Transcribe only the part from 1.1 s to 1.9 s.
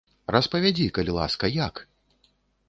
ласка, як?